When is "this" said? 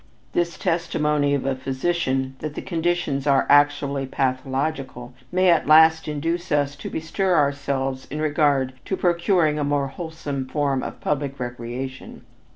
0.33-0.57